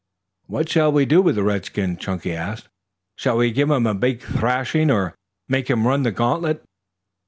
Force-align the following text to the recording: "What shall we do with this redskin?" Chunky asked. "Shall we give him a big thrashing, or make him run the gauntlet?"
"What 0.47 0.67
shall 0.67 0.91
we 0.91 1.05
do 1.05 1.21
with 1.21 1.35
this 1.35 1.43
redskin?" 1.43 1.95
Chunky 1.95 2.33
asked. 2.33 2.67
"Shall 3.17 3.37
we 3.37 3.51
give 3.51 3.69
him 3.69 3.85
a 3.85 3.93
big 3.93 4.23
thrashing, 4.23 4.89
or 4.89 5.13
make 5.47 5.69
him 5.69 5.85
run 5.85 6.01
the 6.01 6.09
gauntlet?" 6.11 6.63